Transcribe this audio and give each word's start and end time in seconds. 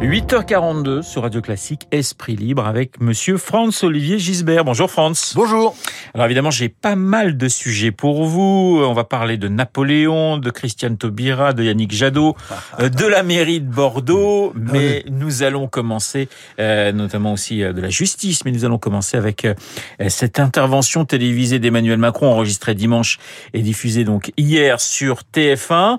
8h42 0.00 1.02
sur 1.02 1.22
Radio 1.22 1.40
Classique, 1.40 1.88
Esprit 1.90 2.36
libre 2.36 2.66
avec 2.66 3.00
monsieur 3.00 3.38
Franz 3.38 3.84
Olivier 3.84 4.18
Gisbert. 4.18 4.64
Bonjour 4.64 4.90
Franz. 4.90 5.32
Bonjour. 5.34 5.74
Alors 6.12 6.26
évidemment, 6.26 6.50
j'ai 6.50 6.68
pas 6.68 6.96
mal 6.96 7.36
de 7.36 7.48
sujets 7.48 7.92
pour 7.92 8.26
vous. 8.26 8.82
On 8.84 8.92
va 8.92 9.04
parler 9.04 9.38
de 9.38 9.48
Napoléon, 9.48 10.36
de 10.36 10.50
Christiane 10.50 10.98
Taubira, 10.98 11.54
de 11.54 11.64
Yannick 11.64 11.92
Jadot, 11.92 12.36
euh, 12.80 12.90
de 12.90 13.06
la 13.06 13.22
mairie 13.22 13.60
de 13.60 13.70
Bordeaux, 13.70 14.52
mais 14.54 15.02
nous 15.10 15.42
allons 15.42 15.66
commencer 15.66 16.28
euh, 16.60 16.92
notamment 16.92 17.32
aussi 17.32 17.62
euh, 17.62 17.72
de 17.72 17.80
la 17.80 17.88
justice, 17.88 18.44
mais 18.44 18.52
nous 18.52 18.64
allons 18.64 18.78
commencer 18.78 19.16
avec 19.16 19.46
cette 20.08 20.40
intervention 20.40 21.04
télévisée 21.04 21.58
d'Emmanuel 21.58 21.98
Macron 21.98 22.26
enregistrée 22.26 22.74
dimanche 22.74 23.18
et 23.54 23.62
diffusée 23.62 24.04
donc 24.04 24.32
hier 24.36 24.80
sur 24.80 25.22
TF1. 25.34 25.98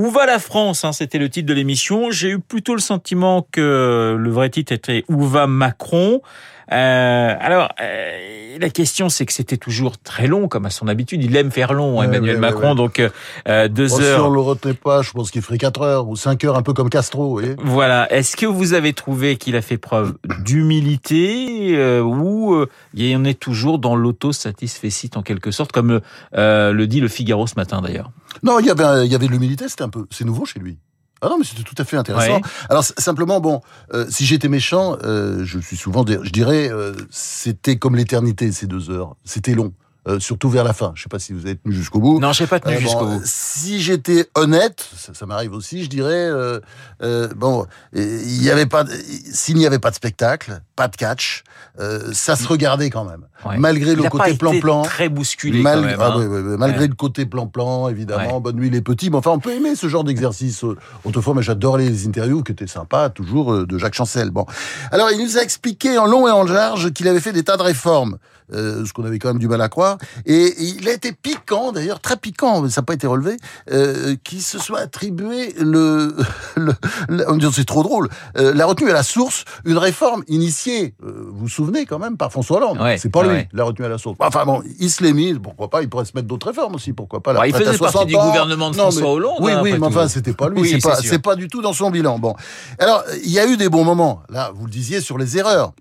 Où 0.00 0.08
va 0.08 0.24
la 0.24 0.38
France 0.38 0.86
hein, 0.86 0.92
C'était 0.92 1.18
le 1.18 1.28
titre 1.28 1.46
de 1.46 1.52
l'émission. 1.52 2.10
J'ai 2.10 2.30
eu 2.30 2.38
plutôt 2.38 2.74
le 2.74 2.80
sentiment 2.80 3.19
que 3.50 4.16
le 4.18 4.30
vrai 4.30 4.50
titre 4.50 4.72
était 4.72 5.04
Où 5.08 5.24
va 5.24 5.46
Macron 5.46 6.20
euh, 6.72 7.34
alors, 7.40 7.70
euh, 7.80 8.56
la 8.60 8.70
question, 8.70 9.08
c'est 9.08 9.26
que 9.26 9.32
c'était 9.32 9.56
toujours 9.56 9.98
très 9.98 10.28
long, 10.28 10.46
comme 10.46 10.66
à 10.66 10.70
son 10.70 10.86
habitude. 10.86 11.22
Il 11.22 11.34
aime 11.36 11.50
faire 11.50 11.72
long, 11.72 12.02
Emmanuel 12.02 12.38
Macron. 12.38 12.74
Donc, 12.74 13.00
euh, 13.00 13.68
deux 13.68 14.00
heures. 14.00 14.18
Si 14.18 14.24
on 14.24 14.30
le 14.30 14.40
retenait 14.40 14.74
pas, 14.74 15.02
je 15.02 15.10
pense 15.10 15.30
qu'il 15.30 15.42
ferait 15.42 15.58
quatre 15.58 15.82
heures 15.82 16.08
ou 16.08 16.16
cinq 16.16 16.44
heures, 16.44 16.56
un 16.56 16.62
peu 16.62 16.72
comme 16.72 16.88
Castro. 16.88 17.40
Voilà. 17.58 18.12
Est-ce 18.12 18.36
que 18.36 18.46
vous 18.46 18.74
avez 18.74 18.92
trouvé 18.92 19.36
qu'il 19.36 19.56
a 19.56 19.62
fait 19.62 19.78
preuve 19.78 20.14
d'humilité 20.44 22.00
ou 22.00 22.64
il 22.94 23.16
en 23.16 23.24
est 23.24 23.38
toujours 23.38 23.78
dans 23.78 23.96
l'auto-satisfecit 23.96 25.10
en 25.16 25.22
quelque 25.22 25.50
sorte, 25.50 25.72
comme 25.72 26.00
le 26.32 26.84
dit 26.84 27.00
le 27.00 27.08
Figaro 27.08 27.46
ce 27.46 27.54
matin 27.56 27.80
d'ailleurs? 27.80 28.12
Non, 28.42 28.60
il 28.60 28.66
y 28.66 28.70
avait, 28.70 29.06
il 29.06 29.12
y 29.12 29.14
avait 29.14 29.26
de 29.26 29.32
l'humilité, 29.32 29.68
c'était 29.68 29.82
un 29.82 29.88
peu, 29.88 30.06
c'est 30.10 30.24
nouveau 30.24 30.44
chez 30.44 30.60
lui. 30.60 30.78
Ah 31.22 31.28
non, 31.28 31.38
mais 31.38 31.44
c'était 31.44 31.62
tout 31.62 31.74
à 31.76 31.84
fait 31.84 31.96
intéressant. 31.96 32.40
Alors 32.68 32.84
simplement, 32.84 33.40
bon, 33.40 33.60
euh, 33.92 34.06
si 34.08 34.24
j'étais 34.24 34.48
méchant, 34.48 34.96
euh, 35.04 35.44
je 35.44 35.58
suis 35.58 35.76
souvent, 35.76 36.04
je 36.06 36.30
dirais, 36.30 36.70
euh, 36.70 36.92
c'était 37.10 37.76
comme 37.76 37.96
l'éternité 37.96 38.50
ces 38.52 38.66
deux 38.66 38.90
heures. 38.90 39.16
C'était 39.24 39.54
long. 39.54 39.72
Euh, 40.08 40.18
surtout 40.18 40.48
vers 40.48 40.64
la 40.64 40.72
fin. 40.72 40.92
Je 40.94 41.02
sais 41.02 41.10
pas 41.10 41.18
si 41.18 41.34
vous 41.34 41.44
avez 41.44 41.56
tenu 41.56 41.74
jusqu'au 41.74 41.98
bout. 41.98 42.20
Non, 42.20 42.32
j'ai 42.32 42.46
pas 42.46 42.58
tenu 42.58 42.76
euh, 42.76 42.80
jusqu'au 42.80 43.04
bout. 43.04 43.20
Si 43.22 43.82
j'étais 43.82 44.30
honnête, 44.34 44.88
ça, 44.96 45.26
m'arrive 45.26 45.52
aussi, 45.52 45.84
je 45.84 45.90
dirais 45.90 46.14
euh, 46.14 46.58
euh 47.02 47.28
bon, 47.36 47.66
il 47.92 48.42
y 48.42 48.50
avait 48.50 48.64
pas, 48.64 48.86
s'il 49.30 49.56
n'y 49.56 49.66
avait 49.66 49.78
pas 49.78 49.90
de 49.90 49.96
spectacle, 49.96 50.62
pas 50.74 50.88
de 50.88 50.96
catch, 50.96 51.44
ça 52.12 52.34
se 52.36 52.48
regardait 52.48 52.88
quand 52.88 53.04
même, 53.04 53.26
malgré 53.58 53.94
le 53.94 54.04
côté 54.04 54.32
plan-plan. 54.34 54.82
Très 54.82 55.10
bousculé. 55.10 55.62
quand 55.62 55.82
même, 55.82 55.98
ah, 56.00 56.14
hein. 56.16 56.56
malgré 56.58 56.88
le 56.88 56.94
côté 56.94 57.26
plan-plan, 57.26 57.90
évidemment. 57.90 58.40
Bonne 58.40 58.56
nuit 58.56 58.70
les 58.70 58.80
petits. 58.80 59.10
Mais 59.10 59.16
enfin, 59.16 59.32
on 59.32 59.38
peut 59.38 59.52
aimer 59.52 59.76
ce 59.76 59.86
genre 59.88 60.04
d'exercice. 60.04 60.64
Autrefois, 61.04 61.34
mais 61.34 61.42
j'adore 61.42 61.76
les 61.76 62.06
interviews 62.06 62.42
qui 62.42 62.52
étaient 62.52 62.66
sympas, 62.66 63.10
toujours 63.10 63.66
de 63.66 63.78
Jacques 63.78 63.94
Chancel. 63.94 64.30
Bon, 64.30 64.46
alors 64.92 65.10
il 65.10 65.22
nous 65.22 65.36
a 65.36 65.42
expliqué 65.42 65.98
en 65.98 66.06
long 66.06 66.26
et 66.26 66.30
en 66.30 66.44
large 66.44 66.90
qu'il 66.92 67.06
avait 67.06 67.20
fait 67.20 67.32
des 67.32 67.44
tas 67.44 67.58
de 67.58 67.62
réformes. 67.62 68.16
Euh, 68.52 68.84
ce 68.84 68.92
qu'on 68.92 69.04
avait 69.04 69.18
quand 69.18 69.28
même 69.28 69.38
du 69.38 69.48
mal 69.48 69.60
à 69.60 69.68
croire. 69.68 69.89
Et 70.26 70.54
il 70.62 70.88
a 70.88 70.92
été 70.92 71.12
piquant, 71.12 71.72
d'ailleurs, 71.72 72.00
très 72.00 72.16
piquant, 72.16 72.60
mais 72.62 72.70
ça 72.70 72.80
n'a 72.80 72.84
pas 72.84 72.94
été 72.94 73.06
relevé, 73.06 73.36
euh, 73.70 74.16
qui 74.24 74.40
se 74.40 74.58
soit 74.58 74.80
attribué 74.80 75.54
le... 75.58 76.16
le, 76.56 76.74
le 77.08 77.50
c'est 77.52 77.64
trop 77.64 77.82
drôle, 77.82 78.08
euh, 78.36 78.54
la 78.54 78.66
retenue 78.66 78.90
à 78.90 78.92
la 78.92 79.02
source, 79.02 79.44
une 79.64 79.78
réforme 79.78 80.22
initiée, 80.28 80.94
euh, 81.04 81.26
vous 81.30 81.40
vous 81.40 81.48
souvenez 81.48 81.84
quand 81.86 81.98
même, 81.98 82.16
par 82.16 82.30
François 82.30 82.58
Hollande. 82.58 82.78
c'est 82.98 83.10
pas 83.10 83.22
lui, 83.24 83.46
la 83.52 83.64
retenue 83.64 83.86
à 83.86 83.88
la 83.88 83.98
source. 83.98 84.16
Enfin 84.20 84.44
bon, 84.44 84.62
il 84.78 84.90
se 84.90 85.02
l'est 85.02 85.12
mis, 85.12 85.34
pourquoi 85.34 85.68
pas, 85.68 85.82
il 85.82 85.88
pourrait 85.88 86.04
se 86.04 86.12
mettre 86.14 86.28
d'autres 86.28 86.48
réformes 86.48 86.74
aussi, 86.76 86.92
pourquoi 86.92 87.20
pas. 87.20 87.32
La 87.32 87.46
il 87.46 87.54
faisait 87.54 87.76
partie 87.76 88.06
du 88.06 88.14
gouvernement 88.14 88.70
de 88.70 88.76
François 88.76 89.12
Hollande. 89.12 89.38
Oui, 89.40 89.52
hein, 89.52 89.60
oui, 89.62 89.72
mais 89.78 89.86
enfin, 89.86 90.08
c'était 90.08 90.32
pas 90.32 90.48
lui, 90.48 90.68
c'est 90.68 91.18
pas, 91.18 91.30
pas 91.30 91.36
du 91.36 91.48
tout 91.48 91.62
dans 91.62 91.72
son 91.72 91.90
bilan. 91.90 92.18
Bon. 92.18 92.34
Alors, 92.78 93.02
il 93.24 93.30
y 93.30 93.38
a 93.38 93.46
eu 93.46 93.56
des 93.56 93.68
bons 93.68 93.84
moments, 93.84 94.22
là, 94.28 94.52
vous 94.54 94.66
le 94.66 94.70
disiez, 94.70 95.00
sur 95.00 95.18
les 95.18 95.38
erreurs 95.38 95.72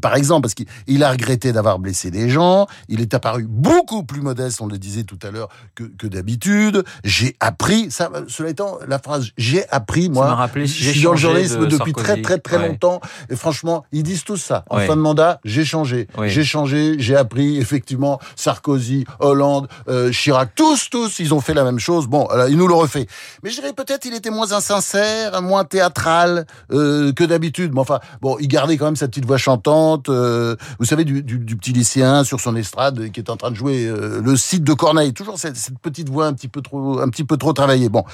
par 0.00 0.14
exemple, 0.14 0.42
parce 0.42 0.54
qu'il 0.54 1.02
a 1.02 1.10
regretté 1.10 1.52
d'avoir 1.52 1.78
blessé 1.78 2.10
des 2.10 2.30
gens, 2.30 2.66
il 2.88 3.00
est 3.00 3.14
apparu 3.14 3.46
beaucoup 3.48 4.04
plus 4.04 4.20
modeste, 4.20 4.60
on 4.60 4.66
le 4.66 4.78
disait 4.78 5.04
tout 5.04 5.18
à 5.22 5.30
l'heure, 5.30 5.48
que, 5.74 5.84
que 5.84 6.06
d'habitude. 6.06 6.84
J'ai 7.04 7.36
appris, 7.40 7.90
ça, 7.90 8.10
cela 8.28 8.50
étant, 8.50 8.78
la 8.86 8.98
phrase 8.98 9.30
j'ai 9.36 9.68
appris, 9.70 10.08
moi, 10.08 10.48
je 10.54 10.64
suis 10.64 11.02
dans 11.02 11.12
le 11.12 11.16
journalisme 11.18 11.66
depuis 11.66 11.92
très 11.92 12.22
très 12.22 12.38
très 12.38 12.68
longtemps, 12.68 13.00
et 13.28 13.36
franchement, 13.36 13.84
ils 13.92 14.02
disent 14.02 14.24
tous 14.24 14.36
ça. 14.36 14.64
En 14.70 14.78
fin 14.78 14.96
de 14.96 15.02
mandat, 15.02 15.40
j'ai 15.44 15.64
changé, 15.64 16.08
j'ai 16.24 16.44
changé, 16.44 16.96
j'ai 16.98 17.16
appris, 17.16 17.58
effectivement, 17.58 18.18
Sarkozy, 18.36 19.04
Hollande, 19.20 19.68
euh, 19.88 20.10
Chirac, 20.10 20.54
tous, 20.54 20.88
tous, 20.90 21.18
ils 21.18 21.34
ont 21.34 21.40
fait 21.40 21.54
la 21.54 21.64
même 21.64 21.78
chose. 21.78 22.06
Bon, 22.06 22.26
alors, 22.26 22.48
il 22.48 22.56
nous 22.56 22.68
le 22.68 22.74
refait. 22.74 23.06
Mais 23.42 23.50
je 23.50 23.60
dirais 23.60 23.72
peut-être 23.72 24.04
il 24.06 24.14
était 24.14 24.30
moins 24.30 24.52
insincère, 24.52 25.42
moins 25.42 25.64
théâtral 25.64 26.46
euh, 26.72 27.12
que 27.12 27.24
d'habitude. 27.24 27.72
Mais 27.74 27.80
enfin, 27.80 28.00
bon, 28.20 28.36
il 28.40 28.48
gardait 28.48 28.76
quand 28.76 28.86
même 28.86 28.96
sa 28.96 29.08
petite 29.08 29.26
voix 29.26 29.38
chantante 29.38 29.81
euh, 30.08 30.56
vous 30.78 30.84
savez, 30.84 31.04
du, 31.04 31.22
petit 31.56 31.72
lycéen 31.72 32.24
sur 32.24 32.40
son 32.40 32.56
estrade 32.56 33.10
qui 33.10 33.20
est 33.20 33.30
en 33.30 33.36
train 33.36 33.50
de 33.50 33.56
jouer 33.56 33.86
euh, 33.86 34.20
le 34.22 34.36
site 34.36 34.64
de 34.64 34.72
Corneille. 34.72 35.12
Toujours 35.12 35.38
cette, 35.38 35.56
petite 35.80 36.08
voix 36.08 36.26
un 36.26 36.32
petit 36.32 36.48
peu 36.48 36.62
trop, 36.62 37.00
un 37.00 37.08
petit 37.08 37.24
peu 37.24 37.36
trop 37.36 37.52
travaillée. 37.52 37.88
Bon, 37.88 38.04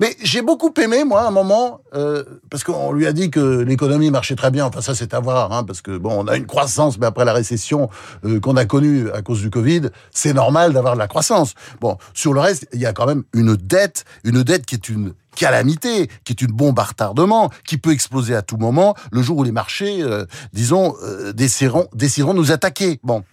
mais 0.00 0.16
j'ai 0.22 0.42
beaucoup 0.42 0.72
aimé 0.80 1.04
moi 1.04 1.26
un 1.26 1.30
moment 1.30 1.80
euh, 1.94 2.24
parce 2.50 2.64
qu'on 2.64 2.92
lui 2.92 3.06
a 3.06 3.12
dit 3.12 3.30
que 3.30 3.60
l'économie 3.60 4.10
marchait 4.10 4.36
très 4.36 4.50
bien. 4.50 4.66
Enfin 4.66 4.80
ça 4.80 4.94
c'est 4.94 5.14
à 5.14 5.20
voir, 5.20 5.52
hein, 5.52 5.64
parce 5.64 5.80
que 5.80 5.96
bon, 5.96 6.24
on 6.24 6.28
a 6.28 6.36
une 6.36 6.46
croissance, 6.46 6.98
mais 6.98 7.06
après 7.06 7.24
la 7.24 7.32
récession 7.32 7.88
qu'on 8.42 8.56
a 8.56 8.64
connue 8.64 9.10
à 9.10 9.22
cause 9.22 9.40
du 9.40 9.50
Covid, 9.50 9.82
c'est 10.10 10.32
normal 10.32 10.72
d'avoir 10.72 10.94
de 10.94 10.98
la 10.98 11.08
croissance. 11.08 11.54
Bon, 11.80 11.96
sur 12.12 12.32
le 12.32 12.40
reste, 12.40 12.66
il 12.72 12.80
y 12.80 12.86
a 12.86 12.92
quand 12.92 13.06
même 13.06 13.24
une 13.32 13.56
dette, 13.56 14.04
une 14.24 14.42
dette 14.42 14.66
qui 14.66 14.74
est 14.74 14.88
une 14.88 15.14
calamité, 15.34 16.08
qui 16.24 16.32
est 16.32 16.42
une 16.42 16.52
bombe 16.52 16.78
à 16.78 16.84
retardement, 16.84 17.50
qui 17.66 17.78
peut 17.78 17.92
exploser 17.92 18.34
à 18.34 18.42
tout 18.42 18.56
moment, 18.56 18.94
le 19.10 19.22
jour 19.22 19.38
où 19.38 19.44
les 19.44 19.52
marchés, 19.52 20.02
euh, 20.02 20.26
disons, 20.52 20.94
euh, 21.02 21.32
décideront, 21.32 21.88
décideront 21.94 22.34
nous 22.34 22.52
attaquer. 22.52 23.00
Bon. 23.02 23.24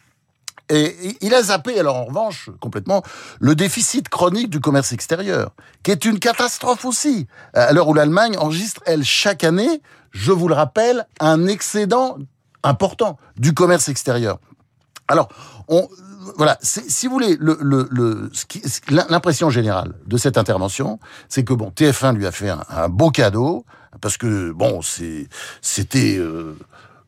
Et 0.69 1.17
il 1.19 1.33
a 1.33 1.43
zappé, 1.43 1.77
alors 1.77 1.97
en 1.97 2.05
revanche, 2.05 2.49
complètement, 2.61 3.03
le 3.41 3.55
déficit 3.55 4.07
chronique 4.07 4.49
du 4.49 4.61
commerce 4.61 4.93
extérieur, 4.93 5.51
qui 5.83 5.91
est 5.91 6.05
une 6.05 6.17
catastrophe 6.17 6.85
aussi, 6.85 7.27
à 7.53 7.73
l'heure 7.73 7.89
où 7.89 7.93
l'Allemagne 7.93 8.37
enregistre, 8.37 8.81
elle, 8.85 9.03
chaque 9.03 9.43
année, 9.43 9.81
je 10.11 10.31
vous 10.31 10.47
le 10.47 10.53
rappelle, 10.53 11.05
un 11.19 11.47
excédent 11.47 12.17
important 12.63 13.17
du 13.37 13.53
commerce 13.53 13.89
extérieur. 13.89 14.39
Alors, 15.11 15.29
on, 15.67 15.87
voilà, 16.37 16.57
si 16.61 17.07
vous 17.07 17.13
voulez, 17.13 17.37
l'impression 18.89 19.49
générale 19.49 19.93
de 20.05 20.17
cette 20.17 20.37
intervention, 20.37 20.99
c'est 21.29 21.43
que 21.43 21.53
bon, 21.53 21.71
TF1 21.75 22.15
lui 22.15 22.25
a 22.25 22.31
fait 22.31 22.49
un, 22.49 22.89
beau 22.89 23.09
cadeau 23.09 23.65
parce 23.99 24.17
que 24.17 24.51
bon, 24.51 24.81
c'était 25.61 26.17
euh, 26.17 26.55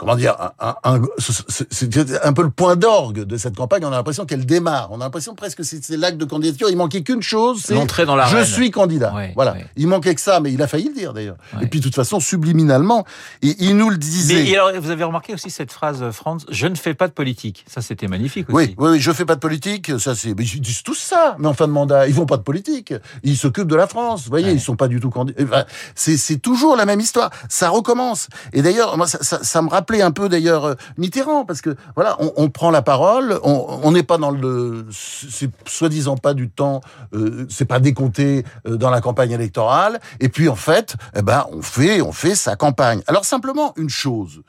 comment 0.03 0.16
dire, 0.16 0.36
un, 0.59 0.75
un, 0.84 1.02
c'est 1.18 2.25
un 2.25 2.34
peu 2.34 2.44
le 2.44 2.50
point 2.50 2.75
d'orgue 2.75 3.22
de 3.22 3.38
cette 3.38 3.56
campagne. 3.56 3.86
On 3.86 3.91
a 3.91 3.91
l'impression 3.91 4.25
qu'elle 4.25 4.46
démarre. 4.46 4.90
On 4.91 5.02
a 5.02 5.06
l'impression 5.06 5.36
presque 5.36 5.59
que 5.59 5.64
c'est 5.64 5.97
l'acte 5.97 6.18
de 6.18 6.25
candidature. 6.25 6.69
Il 6.69 6.78
manquait 6.78 7.03
qu'une 7.03 7.22
chose, 7.22 7.62
c'est 7.66 7.74
l'entrée 7.74 8.06
dans 8.06 8.16
la 8.16 8.25
je 8.25 8.44
suis 8.44 8.72
candidat. 8.72 9.14
voilà. 9.36 9.56
Il 9.75 9.88
manquait 9.88 10.16
que 10.16 10.22
ça, 10.22 10.40
mais 10.40 10.52
il 10.52 10.62
a 10.62 10.68
failli 10.68 10.90
le 10.90 10.94
dire 10.94 11.14
d'ailleurs. 11.14 11.38
Et 11.62 11.68
puis 11.68 11.80
de 11.80 11.86
toute 11.86 11.96
façon, 11.96 12.19
subliminalement, 12.19 13.06
il, 13.41 13.56
il 13.59 13.78
nous 13.78 13.90
le 13.90 13.97
disait. 13.97 14.44
Mais 14.44 14.56
alors, 14.56 14.72
vous 14.80 14.90
avez 14.90 15.03
remarqué 15.03 15.34
aussi 15.34 15.50
cette 15.50 15.72
phrase, 15.72 16.03
Franz, 16.12 16.46
je 16.50 16.68
ne 16.68 16.75
fais 16.75 16.94
pas 16.94 17.08
de 17.08 17.14
politique. 17.14 17.66
Ça, 17.68 17.81
c'était 17.81 18.08
magnifique 18.08 18.50
aussi. 18.50 18.56
Oui, 18.56 18.75
oui, 18.78 18.91
oui, 18.91 19.00
je 19.00 19.12
fais 19.12 19.25
pas 19.25 19.35
de 19.35 19.40
politique. 19.40 20.00
Ça, 20.00 20.16
c'est, 20.16 20.30
ils 20.30 20.62
disent 20.62 20.84
tous 20.84 20.97
ça. 20.97 21.35
Mais 21.40 21.47
en 21.47 21.53
fin 21.53 21.68
de 21.68 21.74
mandat, 21.74 22.08
ils 22.08 22.14
font 22.14 22.25
pas 22.25 22.38
de 22.38 22.44
politique. 22.44 22.94
Ils 23.24 23.38
s'occupent 23.38 23.68
de 23.68 23.75
la 23.75 23.88
France. 23.88 24.24
Vous 24.24 24.30
voyez, 24.30 24.52
ils 24.52 24.62
sont 24.62 24.75
pas 24.75 24.88
du 24.88 25.00
tout 25.00 25.09
candidats. 25.09 25.66
c'est, 25.96 26.41
toujours 26.41 26.75
la 26.75 26.85
même 26.85 27.00
histoire. 27.00 27.30
Ça 27.50 27.70
recommence. 27.70 28.28
Et 28.52 28.62
d'ailleurs, 28.62 28.97
moi, 28.97 29.08
ça, 29.08 29.20
ça, 29.22 29.44
ça 29.44 29.62
me 29.62 29.70
un 30.02 30.12
peu 30.12 30.30
d'ailleurs 30.30 30.66
euh, 30.66 30.76
Mitterrand, 30.98 31.46
parce 31.46 31.62
que 31.62 31.76
voilà, 31.96 32.18
on, 32.20 32.50
prend 32.50 32.72
la 32.72 32.81
parole, 32.81 33.40
on 33.44 33.92
n'est 33.92 34.04
pas 34.04 34.18
dans 34.18 34.31
le, 34.31 34.86
c'est 34.92 35.50
soi-disant 35.68 36.17
pas 36.17 36.34
du 36.34 36.50
temps, 36.50 36.82
euh, 37.14 37.46
c'est 37.50 37.66
pas 37.66 37.79
décompté 37.79 38.46
euh, 38.67 38.78
dans 38.78 38.90
la 38.90 39.02
campagne 39.02 39.32
électorale, 39.32 40.00
et 40.20 40.29
puis 40.29 40.50
en 40.50 40.56
fait, 40.56 40.96
eh 41.16 41.22
ben 41.22 41.46
on 41.52 41.62
fait, 41.62 42.02
on 42.02 42.12
fait 42.12 42.35
sa 42.35 42.56
campagne. 42.56 43.02
Alors 43.08 43.26
simplement 43.26 43.73
une 43.78 43.90
chose, 43.90 44.41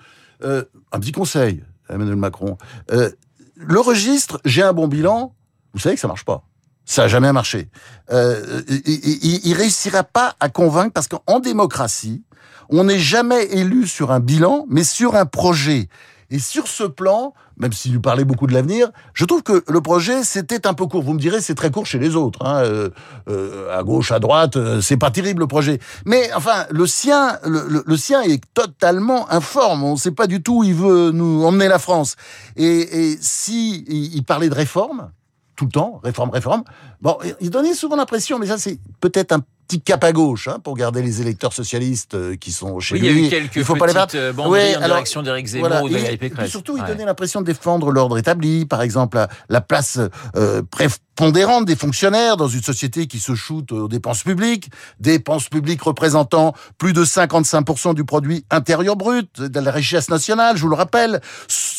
un 0.43 1.01
petit 1.01 1.13
conseil, 1.13 1.65
Emmanuel 1.89 2.17
Macron, 2.17 2.59
le 2.89 3.81
registre, 3.81 4.41
j'ai 4.45 4.63
un 4.63 4.73
bon 4.73 4.89
bilan, 4.89 5.35
vous 5.73 5.81
savez 5.81 5.95
que 5.95 6.01
ça 6.01 6.09
marche 6.09 6.25
pas. 6.25 6.45
Ça 6.87 7.03
n'a 7.03 7.09
jamais 7.09 7.33
marché. 7.33 7.71
Euh, 8.13 8.61
il, 8.69 9.41
il, 9.47 9.55
réussira 9.55 10.05
pas 10.05 10.35
à 10.39 10.51
convaincre 10.51 10.93
parce 10.93 11.09
qu'en 11.09 11.41
démocratie, 11.41 12.23
on 12.69 12.85
n'est 12.85 12.99
jamais 12.99 13.45
élu 13.47 13.87
sur 13.87 14.11
un 14.11 14.21
bilan, 14.21 14.67
mais 14.69 14.85
sur 14.85 15.15
un 15.17 15.27
projet. 15.27 15.89
Et 16.31 16.39
sur 16.39 16.67
ce 16.67 16.85
plan, 16.85 17.35
même 17.59 17.73
s'il 17.73 17.93
lui 17.93 18.01
parlait 18.01 18.25
beaucoup 18.25 18.47
de 18.47 18.53
l'avenir, 18.53 18.91
je 19.13 19.25
trouve 19.25 19.43
que 19.43 19.63
le 19.69 19.81
projet 19.81 20.25
c'était 20.25 20.67
un 20.67 20.75
peu 20.75 20.87
court. 20.87 21.03
Vous 21.03 21.13
me 21.13 21.19
direz 21.19 21.41
c'est 21.41 21.55
très 21.55 21.71
court 21.71 21.87
chez 21.87 21.99
les 21.99 22.17
autres, 22.17 22.45
hein. 22.45 22.65
euh, 22.65 22.91
euh, 23.29 23.79
à 23.79 23.83
gauche, 23.83 24.11
à 24.11 24.19
droite, 24.19 24.57
euh, 24.57 24.81
c'est 24.81 24.97
pas 24.97 25.11
terrible 25.11 25.41
le 25.41 25.47
projet. 25.47 25.79
Mais 26.07 26.33
enfin 26.35 26.67
le 26.71 26.87
sien, 26.87 27.39
le, 27.45 27.97
sien 27.97 28.23
est 28.23 28.43
totalement 28.55 29.31
informe. 29.31 29.85
On 29.85 29.93
ne 29.93 29.99
sait 29.99 30.11
pas 30.11 30.27
du 30.27 30.43
tout 30.43 30.61
où 30.61 30.65
il 30.65 30.75
veut 30.75 31.11
nous 31.13 31.45
emmener 31.45 31.69
la 31.69 31.79
France. 31.79 32.17
Et, 32.57 33.11
et 33.11 33.19
si 33.21 33.85
il 33.89 34.25
parlait 34.25 34.49
de 34.49 34.55
réforme, 34.55 35.11
tout 35.57 35.67
le 35.67 35.71
temps, 35.71 36.01
réforme, 36.03 36.31
réforme. 36.31 36.65
Bon, 37.01 37.17
il 37.41 37.51
donnait 37.51 37.75
souvent 37.75 37.97
l'impression, 37.97 38.39
mais 38.39 38.47
ça 38.47 38.59
c'est 38.59 38.79
peut-être 39.01 39.33
un 39.33 39.41
petit 39.67 39.81
cap 39.81 40.03
à 40.05 40.13
gauche 40.13 40.49
hein, 40.49 40.59
pour 40.63 40.77
garder 40.77 41.03
les 41.03 41.21
électeurs 41.21 41.53
socialistes 41.53 42.15
euh, 42.15 42.37
qui 42.37 42.53
sont 42.53 42.81
chez 42.81 42.99
lui. 42.99 43.07
Il 43.07 43.21
y 43.21 43.25
a 43.25 43.27
eu 43.27 43.29
quelques 43.31 43.57
il 43.57 43.65
faut 43.65 43.77
pas 43.77 43.87
les 43.87 43.95
battre. 43.95 44.15
Euh, 44.17 44.33
oui, 44.47 44.77
en 44.77 44.81
direction 44.81 45.23
d'Éric 45.23 45.47
Zemmour 45.47 45.69
voilà, 45.69 45.85
ou 45.85 45.89
de 45.89 46.17
Pécresse. 46.17 46.51
surtout, 46.51 46.77
il 46.77 46.85
donnait 46.85 47.05
l'impression 47.05 47.41
de 47.41 47.47
défendre 47.47 47.91
l'ordre 47.91 48.19
établi. 48.19 48.67
Par 48.67 48.83
exemple, 48.83 49.17
la, 49.17 49.29
la 49.49 49.61
place 49.61 49.99
euh, 50.37 50.63
prépondérante 50.71 51.65
des 51.65 51.77
fonctionnaires 51.77 52.37
dans 52.37 52.49
une 52.49 52.63
société 52.63 53.07
qui 53.07 53.21
se 53.21 53.35
shoot 53.35 53.71
aux 53.73 53.89
dépenses 53.89 54.23
publiques, 54.23 54.71
dépenses 55.01 55.49
publiques 55.49 55.83
représentant 55.83 56.55
plus 56.79 56.93
de 56.93 57.05
55% 57.05 57.95
du 57.95 58.05
produit 58.05 58.45
intérieur 58.51 58.97
brut, 58.97 59.41
de 59.41 59.61
la 59.61 59.71
richesse 59.71 60.11
nationale, 60.11 60.57
je 60.57 60.63
vous 60.63 60.69
le 60.69 60.77
rappelle, 60.77 61.21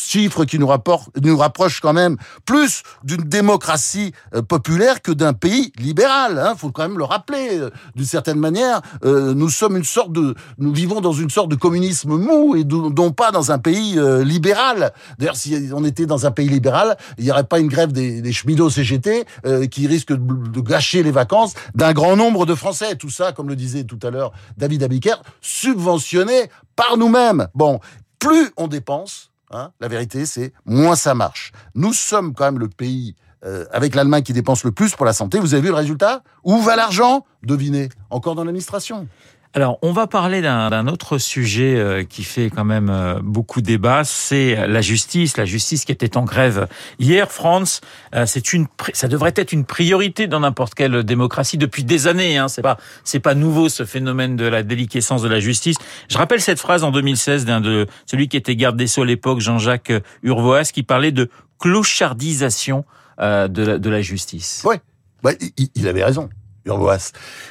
chiffre 0.06 0.44
qui 0.44 0.58
nous, 0.58 0.66
rapporte, 0.66 1.10
nous 1.22 1.36
rapproche 1.36 1.80
quand 1.80 1.92
même 1.92 2.16
plus 2.44 2.82
d'une 3.04 3.22
démocratie 3.22 4.12
euh, 4.34 4.42
populaire 4.42 5.02
que 5.02 5.12
d'un 5.12 5.32
pays 5.32 5.72
libéral. 5.78 6.38
Hein, 6.38 6.54
faut 6.56 6.70
quand 6.70 6.82
même 6.82 6.98
le 6.98 7.04
rappeler. 7.04 7.58
Euh, 7.58 7.70
d'une 7.94 8.04
certaine 8.04 8.38
manière, 8.38 8.80
euh, 9.04 9.34
nous 9.34 9.48
sommes 9.48 9.76
une 9.76 9.84
sorte 9.84 10.12
de, 10.12 10.34
nous 10.58 10.72
vivons 10.72 11.00
dans 11.00 11.12
une 11.12 11.30
sorte 11.30 11.50
de 11.50 11.56
communisme 11.56 12.16
mou 12.16 12.56
et 12.56 12.64
non 12.64 13.12
pas 13.12 13.30
dans 13.30 13.52
un 13.52 13.58
pays 13.58 13.98
libéral. 14.24 14.92
D'ailleurs, 15.18 15.36
si 15.36 15.56
on 15.72 15.84
était 15.84 16.06
dans 16.06 16.26
un 16.26 16.30
pays 16.30 16.48
libéral, 16.48 16.96
il 17.18 17.24
n'y 17.24 17.30
aurait 17.30 17.44
pas 17.44 17.58
une 17.58 17.68
grève 17.68 17.92
des, 17.92 18.20
des 18.20 18.32
cheminots 18.32 18.70
CGT 18.70 19.24
qui 19.70 19.86
risque 19.86 20.12
de, 20.12 20.60
gâcher 20.60 21.02
les 21.02 21.10
vacances 21.10 21.54
d'un 21.74 21.92
grand 21.92 22.16
nombre 22.16 22.46
de 22.46 22.54
Français. 22.54 22.96
Tout 22.96 23.10
ça, 23.10 23.32
comme 23.32 23.48
le 23.48 23.56
disait 23.56 23.84
tout 23.84 23.98
à 24.02 24.10
l'heure 24.10 24.32
David 24.56 24.82
Abiker, 24.82 25.16
subventionné 25.40 26.50
par 26.74 26.96
nous-mêmes. 26.96 27.48
Bon, 27.54 27.80
plus 28.18 28.50
on 28.56 28.66
dépense, 28.68 29.30
hein, 29.50 29.70
la 29.80 29.88
vérité, 29.88 30.26
c'est 30.26 30.52
moins 30.64 30.96
ça 30.96 31.14
marche. 31.14 31.52
Nous 31.74 31.92
sommes 31.92 32.34
quand 32.34 32.44
même 32.44 32.58
le 32.58 32.68
pays 32.68 33.14
euh, 33.44 33.66
avec 33.70 33.94
l'Allemagne 33.94 34.22
qui 34.22 34.32
dépense 34.32 34.64
le 34.64 34.72
plus 34.72 34.94
pour 34.96 35.06
la 35.06 35.12
santé. 35.12 35.38
Vous 35.38 35.54
avez 35.54 35.62
vu 35.62 35.68
le 35.68 35.74
résultat? 35.74 36.22
Où 36.42 36.58
va 36.60 36.74
l'argent? 36.74 37.24
Devinez, 37.42 37.90
encore 38.10 38.34
dans 38.34 38.44
l'administration. 38.44 39.08
Alors, 39.56 39.78
on 39.80 39.92
va 39.92 40.06
parler 40.06 40.42
d'un 40.42 40.86
autre 40.86 41.16
sujet 41.16 41.76
euh, 41.76 42.04
qui 42.04 42.24
fait 42.24 42.50
quand 42.50 42.66
même 42.66 42.90
euh, 42.90 43.20
beaucoup 43.22 43.62
débat, 43.62 44.04
c'est 44.04 44.68
la 44.68 44.82
justice, 44.82 45.38
la 45.38 45.46
justice 45.46 45.86
qui 45.86 45.92
était 45.92 46.18
en 46.18 46.24
grève 46.24 46.68
hier. 46.98 47.32
France, 47.32 47.80
euh, 48.14 48.26
c'est 48.26 48.52
une, 48.52 48.66
ça 48.92 49.08
devrait 49.08 49.32
être 49.34 49.52
une 49.52 49.64
priorité 49.64 50.26
dans 50.26 50.40
n'importe 50.40 50.74
quelle 50.74 51.04
démocratie 51.04 51.56
depuis 51.56 51.84
des 51.84 52.06
années. 52.06 52.36
Hein. 52.36 52.48
C'est 52.48 52.60
pas, 52.60 52.76
c'est 53.02 53.18
pas 53.18 53.34
nouveau 53.34 53.70
ce 53.70 53.86
phénomène 53.86 54.36
de 54.36 54.44
la 54.44 54.62
déliquescence 54.62 55.22
de 55.22 55.28
la 55.28 55.40
justice. 55.40 55.78
Je 56.10 56.18
rappelle 56.18 56.42
cette 56.42 56.60
phrase 56.60 56.84
en 56.84 56.90
2016 56.90 57.46
d'un 57.46 57.62
de 57.62 57.86
celui 58.04 58.28
qui 58.28 58.36
était 58.36 58.56
garde 58.56 58.76
des 58.76 58.86
sceaux 58.86 59.04
à 59.04 59.06
l'époque, 59.06 59.40
Jean-Jacques 59.40 59.92
Urvoas, 60.22 60.64
qui 60.64 60.82
parlait 60.82 61.12
de 61.12 61.30
clochardisation 61.58 62.84
de, 63.18 63.88
la, 63.88 64.02
justice. 64.02 64.62
Oui, 64.66 64.76
bah, 65.22 65.30
il 65.74 65.88
avait 65.88 66.04
raison. 66.04 66.28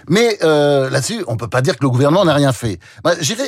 Mais 0.09 0.37
euh, 0.43 0.89
là-dessus, 0.89 1.23
on 1.27 1.37
peut 1.37 1.47
pas 1.47 1.61
dire 1.61 1.77
que 1.77 1.83
le 1.83 1.89
gouvernement 1.89 2.25
n'a 2.25 2.33
rien 2.33 2.51
fait. 2.51 2.79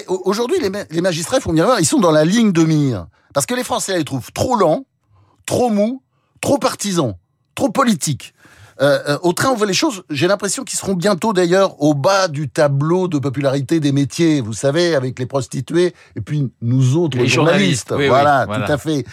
Aujourd'hui, 0.07 0.57
les, 0.59 0.71
les, 0.89 1.01
magistrats, 1.01 1.39
faut 1.39 1.51
bien 1.51 1.65
voir, 1.65 1.79
ils 1.79 1.85
sont 1.85 1.99
dans 1.99 2.11
la 2.11 2.25
ligne 2.25 2.51
de 2.51 2.63
mire. 2.63 3.07
Parce 3.33 3.45
que 3.45 3.53
les 3.53 3.63
Français 3.63 3.97
les 3.97 4.03
trouvent 4.03 4.31
trop 4.31 4.55
lents, 4.55 4.85
trop 5.45 5.69
mous, 5.69 6.01
trop 6.41 6.57
partisans, 6.57 7.15
trop 7.55 7.69
politiques. 7.69 8.33
Euh, 8.81 8.99
euh, 9.07 9.17
au 9.23 9.33
train, 9.33 9.49
on 9.49 9.55
voit 9.55 9.67
les 9.67 9.73
choses. 9.73 10.03
J'ai 10.09 10.27
l'impression 10.27 10.63
qu'ils 10.63 10.77
seront 10.77 10.93
bientôt 10.93 11.33
d'ailleurs 11.33 11.81
au 11.81 11.93
bas 11.93 12.27
du 12.27 12.49
tableau 12.49 13.07
de 13.07 13.19
popularité 13.19 13.79
des 13.79 13.91
métiers. 13.91 14.41
Vous 14.41 14.53
savez, 14.53 14.95
avec 14.95 15.17
les 15.19 15.25
prostituées 15.25 15.93
et 16.15 16.21
puis 16.21 16.51
nous 16.61 16.95
autres 16.97 17.17
les 17.17 17.27
journalistes. 17.27 17.93
voilà, 17.93 18.45
tout 18.45 18.71
à 18.71 18.77
fait. 18.77 19.05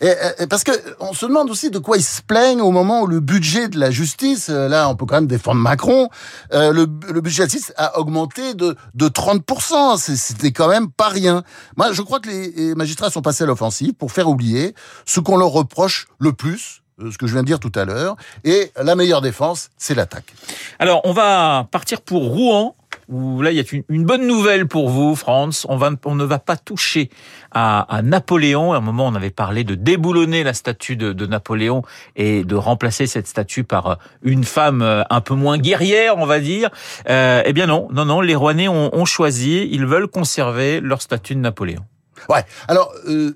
Et, 0.00 0.46
parce 0.48 0.62
que 0.62 0.70
on 1.00 1.12
se 1.12 1.26
demande 1.26 1.50
aussi 1.50 1.70
de 1.70 1.78
quoi 1.78 1.96
ils 1.96 2.04
se 2.04 2.22
plaignent 2.22 2.60
au 2.60 2.70
moment 2.70 3.02
où 3.02 3.06
le 3.06 3.18
budget 3.20 3.68
de 3.68 3.80
la 3.80 3.90
justice, 3.90 4.48
euh, 4.48 4.68
là, 4.68 4.88
on 4.88 4.94
peut 4.94 5.06
quand 5.06 5.16
même 5.16 5.26
défendre 5.26 5.60
Macron, 5.60 6.08
euh, 6.52 6.72
le, 6.72 6.86
le, 7.12 7.20
budget 7.20 7.42
de 7.42 7.48
la 7.48 7.48
justice 7.48 7.72
a 7.76 7.98
augmenté 7.98 8.54
de, 8.54 8.76
de 8.94 9.08
30%. 9.08 9.98
C'était 9.98 10.52
quand 10.52 10.68
même 10.68 10.90
pas 10.90 11.08
rien. 11.08 11.42
Moi, 11.76 11.92
je 11.92 12.02
crois 12.02 12.20
que 12.20 12.28
les 12.28 12.74
magistrats 12.76 13.10
sont 13.10 13.22
passés 13.22 13.42
à 13.44 13.46
l'offensive 13.46 13.94
pour 13.94 14.12
faire 14.12 14.28
oublier 14.28 14.74
ce 15.04 15.18
qu'on 15.18 15.36
leur 15.36 15.50
reproche 15.50 16.06
le 16.20 16.32
plus, 16.32 16.82
euh, 16.86 16.87
ce 16.98 17.18
que 17.18 17.26
je 17.26 17.32
viens 17.32 17.42
de 17.42 17.46
dire 17.46 17.60
tout 17.60 17.72
à 17.74 17.84
l'heure. 17.84 18.16
Et 18.44 18.72
la 18.82 18.94
meilleure 18.94 19.20
défense, 19.20 19.70
c'est 19.76 19.94
l'attaque. 19.94 20.34
Alors, 20.78 21.00
on 21.04 21.12
va 21.12 21.66
partir 21.70 22.00
pour 22.00 22.22
Rouen. 22.24 22.74
Où 23.08 23.40
là, 23.40 23.50
il 23.50 23.56
y 23.56 23.60
a 23.60 23.64
une, 23.88 24.04
bonne 24.04 24.26
nouvelle 24.26 24.66
pour 24.66 24.90
vous, 24.90 25.14
France. 25.14 25.66
On, 25.70 25.76
va, 25.76 25.90
on 26.04 26.14
ne 26.14 26.24
va 26.24 26.38
pas 26.38 26.56
toucher 26.56 27.08
à, 27.52 27.80
à, 27.94 28.02
Napoléon. 28.02 28.74
À 28.74 28.78
un 28.78 28.80
moment, 28.80 29.06
on 29.06 29.14
avait 29.14 29.30
parlé 29.30 29.64
de 29.64 29.74
déboulonner 29.74 30.42
la 30.42 30.52
statue 30.52 30.94
de, 30.94 31.14
de, 31.14 31.26
Napoléon 31.26 31.82
et 32.16 32.44
de 32.44 32.54
remplacer 32.54 33.06
cette 33.06 33.26
statue 33.26 33.64
par 33.64 33.86
euh, 33.86 33.94
une 34.22 34.44
femme 34.44 34.82
euh, 34.82 35.02
un 35.08 35.22
peu 35.22 35.34
moins 35.34 35.56
guerrière, 35.56 36.18
on 36.18 36.26
va 36.26 36.38
dire. 36.38 36.68
Euh, 37.08 37.42
eh 37.46 37.52
bien 37.54 37.66
non, 37.66 37.88
non, 37.92 38.04
non. 38.04 38.20
Les 38.20 38.34
Rouennais 38.34 38.68
ont, 38.68 38.94
ont 38.94 39.06
choisi. 39.06 39.66
Ils 39.70 39.86
veulent 39.86 40.08
conserver 40.08 40.80
leur 40.80 41.00
statue 41.00 41.34
de 41.34 41.40
Napoléon. 41.40 41.84
Ouais. 42.28 42.44
Alors 42.66 42.92
euh, 43.08 43.34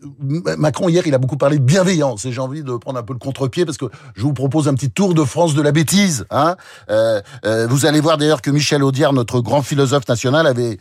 Macron 0.58 0.88
hier, 0.88 1.06
il 1.06 1.14
a 1.14 1.19
beaucoup 1.19 1.37
parlé 1.37 1.58
de 1.58 1.64
bienveillance 1.64 2.25
et 2.25 2.32
j'ai 2.32 2.40
envie 2.40 2.62
de 2.62 2.76
prendre 2.76 2.99
un 2.99 3.02
peu 3.02 3.12
le 3.12 3.19
contre-pied 3.19 3.64
parce 3.64 3.79
que 3.79 3.87
je 4.14 4.23
vous 4.23 4.32
propose 4.32 4.69
un 4.69 4.75
petit 4.75 4.90
tour 4.90 5.14
de 5.14 5.25
France 5.25 5.55
de 5.55 5.62
la 5.62 5.73
bêtise. 5.73 6.26
Hein 6.31 6.56
euh, 6.90 7.20
euh, 7.44 7.67
vous 7.69 7.87
allez 7.87 8.00
voir 8.00 8.19
d'ailleurs 8.19 8.43
que 8.43 8.50
Michel 8.50 8.82
Audiard, 8.82 9.12
notre 9.12 9.40
grand 9.40 9.62
philosophe 9.62 10.08
national, 10.08 10.46
avait 10.46 10.79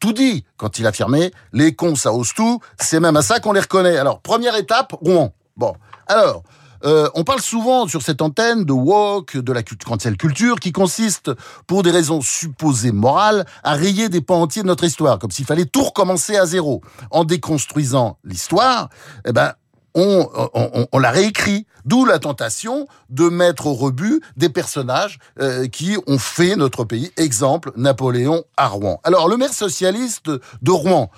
tout, 0.00 0.12
dit 0.12 0.44
quand 0.56 0.78
il 0.78 0.86
affirmait 0.86 1.32
les 1.52 1.74
cons 1.74 1.96
ça 1.96 2.12
ose 2.12 2.32
tout. 2.34 2.60
C'est 2.80 3.00
même 3.00 3.16
à 3.16 3.22
ça 3.22 3.40
qu'on 3.40 3.52
les 3.52 3.60
reconnaît. 3.60 3.96
Alors 3.96 4.20
première 4.20 4.56
étape, 4.56 4.92
Rouen. 4.92 5.32
Bon. 5.56 5.74
Alors. 6.06 6.42
Euh, 6.84 7.08
on 7.14 7.24
parle 7.24 7.40
souvent 7.40 7.86
sur 7.86 8.02
cette 8.02 8.22
antenne 8.22 8.64
de 8.64 8.72
woke, 8.72 9.36
de 9.36 9.52
la 9.52 9.62
cancel 9.62 10.16
culture, 10.16 10.60
qui 10.60 10.72
consiste, 10.72 11.30
pour 11.66 11.82
des 11.82 11.90
raisons 11.90 12.20
supposées 12.20 12.92
morales, 12.92 13.46
à 13.62 13.74
rayer 13.74 14.08
des 14.08 14.20
pans 14.20 14.42
entiers 14.42 14.62
de 14.62 14.68
notre 14.68 14.84
histoire, 14.84 15.18
comme 15.18 15.30
s'il 15.30 15.46
fallait 15.46 15.66
tout 15.66 15.82
recommencer 15.82 16.36
à 16.36 16.46
zéro. 16.46 16.82
En 17.10 17.24
déconstruisant 17.24 18.18
l'histoire, 18.24 18.88
eh 19.26 19.32
ben, 19.32 19.52
on, 19.94 20.98
la 20.98 21.10
réécrit. 21.10 21.66
D'où 21.84 22.04
la 22.04 22.18
tentation 22.18 22.86
de 23.08 23.28
mettre 23.28 23.66
au 23.66 23.72
rebut 23.72 24.20
des 24.36 24.50
personnages 24.50 25.18
euh, 25.40 25.68
qui 25.68 25.96
ont 26.06 26.18
fait 26.18 26.54
notre 26.54 26.84
pays. 26.84 27.10
Exemple, 27.16 27.72
Napoléon 27.76 28.44
à 28.58 28.68
Rouen. 28.68 29.00
Alors, 29.04 29.28
le 29.28 29.38
maire 29.38 29.52
socialiste 29.52 30.30
de 30.60 30.70
Rouen, 30.70 31.10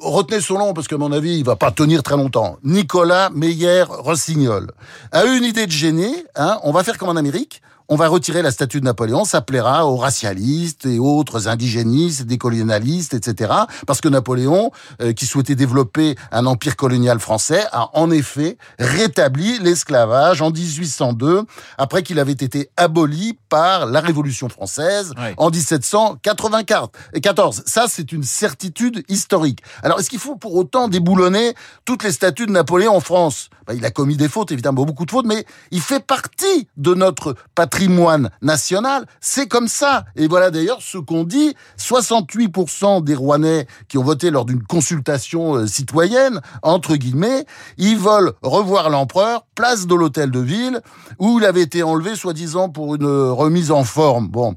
retenez 0.00 0.40
son 0.40 0.58
nom 0.58 0.74
parce 0.74 0.88
qu'à 0.88 0.98
mon 0.98 1.12
avis, 1.12 1.38
il 1.38 1.44
va 1.44 1.56
pas 1.56 1.70
tenir 1.70 2.02
très 2.02 2.16
longtemps. 2.16 2.58
Nicolas 2.62 3.30
Meyer-Rossignol 3.30 4.70
a 5.12 5.24
eu 5.26 5.36
une 5.36 5.44
idée 5.44 5.66
de 5.66 5.72
génie. 5.72 6.24
Hein, 6.36 6.58
on 6.62 6.72
va 6.72 6.84
faire 6.84 6.98
comme 6.98 7.08
en 7.08 7.16
Amérique 7.16 7.62
on 7.88 7.96
va 7.96 8.08
retirer 8.08 8.42
la 8.42 8.50
statue 8.50 8.80
de 8.80 8.84
Napoléon, 8.84 9.24
ça 9.24 9.40
plaira 9.40 9.86
aux 9.86 9.96
racialistes 9.96 10.84
et 10.84 10.98
autres 10.98 11.48
indigénistes, 11.48 12.24
décolonialistes, 12.24 13.14
etc. 13.14 13.52
Parce 13.86 14.02
que 14.02 14.08
Napoléon, 14.08 14.70
euh, 15.00 15.14
qui 15.14 15.24
souhaitait 15.24 15.54
développer 15.54 16.14
un 16.30 16.44
empire 16.44 16.76
colonial 16.76 17.18
français, 17.18 17.64
a 17.72 17.88
en 17.94 18.10
effet 18.10 18.58
rétabli 18.78 19.58
l'esclavage 19.60 20.42
en 20.42 20.50
1802, 20.50 21.44
après 21.78 22.02
qu'il 22.02 22.18
avait 22.18 22.32
été 22.32 22.70
aboli 22.76 23.38
par 23.48 23.86
la 23.86 24.00
Révolution 24.00 24.50
française 24.50 25.14
en 25.38 25.50
1794. 25.50 27.62
Ça, 27.64 27.86
c'est 27.88 28.12
une 28.12 28.22
certitude 28.22 29.02
historique. 29.08 29.60
Alors, 29.82 29.98
est-ce 29.98 30.10
qu'il 30.10 30.18
faut 30.18 30.36
pour 30.36 30.54
autant 30.56 30.88
déboulonner 30.88 31.54
toutes 31.86 32.04
les 32.04 32.12
statues 32.12 32.46
de 32.46 32.52
Napoléon 32.52 32.94
en 32.94 33.00
France? 33.00 33.48
Ben, 33.66 33.74
Il 33.74 33.84
a 33.86 33.90
commis 33.90 34.16
des 34.16 34.28
fautes, 34.28 34.52
évidemment, 34.52 34.84
beaucoup 34.84 35.06
de 35.06 35.10
fautes, 35.10 35.26
mais 35.26 35.46
il 35.70 35.80
fait 35.80 36.04
partie 36.04 36.68
de 36.76 36.94
notre 36.94 37.34
patrimoine 37.54 37.77
patrimoine 37.78 38.30
national. 38.42 39.06
C'est 39.20 39.46
comme 39.46 39.68
ça. 39.68 40.04
Et 40.16 40.26
voilà 40.26 40.50
d'ailleurs 40.50 40.82
ce 40.82 40.98
qu'on 40.98 41.22
dit. 41.22 41.54
68% 41.78 43.04
des 43.04 43.14
Rouennais 43.14 43.68
qui 43.86 43.98
ont 43.98 44.02
voté 44.02 44.30
lors 44.30 44.44
d'une 44.44 44.64
consultation 44.64 45.54
euh, 45.54 45.66
citoyenne, 45.68 46.40
entre 46.62 46.96
guillemets, 46.96 47.46
ils 47.76 47.96
veulent 47.96 48.32
revoir 48.42 48.90
l'empereur, 48.90 49.46
place 49.54 49.86
de 49.86 49.94
l'hôtel 49.94 50.32
de 50.32 50.40
ville, 50.40 50.80
où 51.20 51.38
il 51.38 51.44
avait 51.44 51.62
été 51.62 51.84
enlevé 51.84 52.16
soi-disant 52.16 52.68
pour 52.68 52.96
une 52.96 53.06
remise 53.06 53.70
en 53.70 53.84
forme. 53.84 54.26
Bon. 54.26 54.56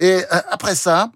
Et 0.00 0.24
euh, 0.30 0.40
après 0.50 0.74
ça, 0.74 1.10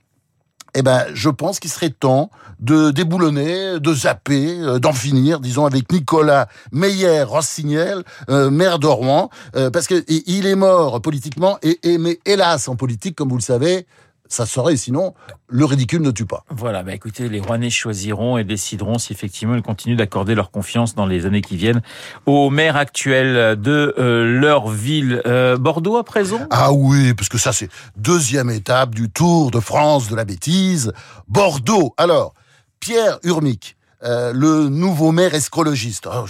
eh 0.75 0.83
ben, 0.83 1.05
je 1.13 1.29
pense 1.29 1.61
qu'il 1.61 1.71
serait 1.71 1.91
temps 1.91 2.31
de 2.61 2.91
déboulonner, 2.91 3.81
de 3.81 3.95
zapper, 3.95 4.59
euh, 4.61 4.79
d'en 4.79 4.93
finir, 4.93 5.41
disons, 5.41 5.67
avec 5.67 5.93
Nicolas 5.93 6.49
Meyer-Rossignel, 6.71 8.05
euh, 8.31 8.51
maire 8.51 8.79
de 8.79 8.87
Rouen, 8.87 9.31
euh, 9.57 9.71
parce 9.71 9.87
que 9.87 10.05
il 10.09 10.47
est 10.47 10.55
mort 10.55 11.03
politiquement, 11.03 11.59
et, 11.63 11.99
mais 11.99 12.21
hélas, 12.25 12.69
en 12.69 12.77
politique, 12.77 13.17
comme 13.17 13.29
vous 13.29 13.37
le 13.37 13.43
savez, 13.43 13.87
ça 14.33 14.47
serait, 14.47 14.77
sinon, 14.77 15.15
le 15.49 15.65
ridicule 15.67 16.01
ne 16.01 16.11
tue 16.11 16.25
pas. 16.25 16.45
Voilà, 16.49 16.83
bah 16.83 16.95
écoutez, 16.95 17.29
les 17.29 17.41
Rouennais 17.41 17.69
choisiront 17.69 18.39
et 18.39 18.45
décideront 18.45 18.99
si 18.99 19.13
effectivement 19.13 19.55
ils 19.55 19.63
continuent 19.63 19.97
d'accorder 19.97 20.35
leur 20.35 20.51
confiance 20.51 20.95
dans 20.95 21.05
les 21.05 21.27
années 21.27 21.43
qui 21.43 21.57
viennent 21.57 21.83
au 22.25 22.49
maire 22.49 22.77
actuel 22.77 23.61
de 23.61 23.95
euh, 23.99 24.41
leur 24.41 24.69
ville. 24.69 25.21
Euh, 25.27 25.59
Bordeaux 25.59 25.99
à 25.99 26.05
présent? 26.05 26.41
Ah 26.51 26.73
oui, 26.73 27.13
parce 27.13 27.29
que 27.29 27.37
ça 27.37 27.53
c'est 27.53 27.69
deuxième 27.97 28.49
étape 28.49 28.95
du 28.95 29.11
Tour 29.11 29.51
de 29.51 29.61
France 29.61 30.09
de 30.09 30.17
la 30.17 30.25
bêtise. 30.25 30.93
Bordeaux. 31.29 31.95
Alors, 31.99 32.33
Pierre 32.81 33.19
Urmic, 33.25 33.77
euh, 34.05 34.33
le 34.33 34.69
nouveau 34.69 35.13
maire 35.13 35.35
escrologiste. 35.35 36.09
Oh, 36.13 36.25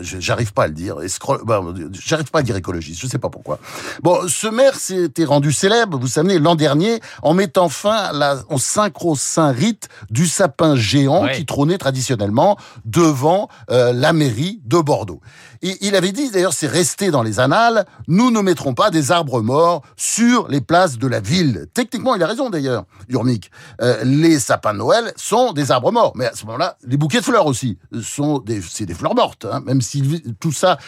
j'arrive 0.00 0.52
pas 0.52 0.64
à 0.64 0.66
le 0.66 0.74
dire. 0.74 0.96
Bah, 1.44 1.60
j'arrive 1.92 2.30
pas 2.30 2.40
à 2.40 2.42
dire 2.42 2.56
écologiste. 2.56 3.00
Je 3.00 3.06
sais 3.06 3.18
pas 3.18 3.28
pourquoi. 3.28 3.58
Bon, 4.02 4.26
ce 4.28 4.46
maire 4.48 4.74
s'était 4.74 5.24
rendu 5.24 5.52
célèbre, 5.52 5.98
vous 5.98 6.08
savez, 6.08 6.38
l'an 6.38 6.54
dernier, 6.54 7.00
en 7.22 7.34
mettant 7.34 7.68
fin 7.68 8.10
au 8.48 8.58
synchro-saint 8.58 9.52
rite 9.52 9.88
du 10.10 10.26
sapin 10.26 10.76
géant 10.76 11.28
qui 11.28 11.46
trônait 11.46 11.78
traditionnellement 11.78 12.56
devant 12.84 13.48
euh, 13.70 13.92
la 13.92 14.12
mairie 14.12 14.60
de 14.64 14.78
Bordeaux. 14.78 15.20
Et 15.62 15.78
il 15.80 15.94
avait 15.94 16.10
dit, 16.10 16.30
d'ailleurs, 16.30 16.52
c'est 16.52 16.66
resté 16.66 17.12
dans 17.12 17.22
les 17.22 17.38
annales, 17.38 17.86
nous 18.08 18.32
ne 18.32 18.40
mettrons 18.40 18.74
pas 18.74 18.90
des 18.90 19.12
arbres 19.12 19.40
morts 19.40 19.82
sur 19.96 20.48
les 20.48 20.60
places 20.60 20.98
de 20.98 21.06
la 21.06 21.20
ville. 21.20 21.66
Techniquement, 21.72 22.16
il 22.16 22.22
a 22.22 22.26
raison 22.26 22.50
d'ailleurs, 22.50 22.84
Urmic. 23.08 23.50
Euh, 23.80 24.02
les 24.02 24.40
sapins 24.40 24.72
de 24.72 24.78
Noël 24.78 25.12
sont 25.16 25.52
des 25.52 25.70
arbres 25.70 25.92
morts. 25.92 26.12
Mais 26.16 26.26
à 26.26 26.34
ce 26.34 26.44
moment-là, 26.46 26.71
les 26.84 26.96
bouquets 26.96 27.20
de 27.20 27.24
fleurs 27.24 27.46
aussi 27.46 27.78
sont 28.02 28.38
des, 28.38 28.60
c'est 28.62 28.86
des 28.86 28.94
fleurs 28.94 29.14
mortes. 29.14 29.46
Hein, 29.50 29.60
même 29.64 29.80
si 29.80 30.22
tout 30.40 30.52
ça, 30.52 30.78